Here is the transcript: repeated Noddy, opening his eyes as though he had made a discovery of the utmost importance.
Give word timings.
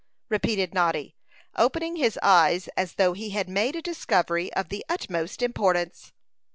repeated 0.29 0.73
Noddy, 0.73 1.15
opening 1.55 1.95
his 1.95 2.17
eyes 2.23 2.67
as 2.69 2.95
though 2.95 3.13
he 3.13 3.29
had 3.29 3.47
made 3.47 3.75
a 3.75 3.83
discovery 3.83 4.51
of 4.55 4.69
the 4.69 4.83
utmost 4.89 5.43
importance. 5.43 6.11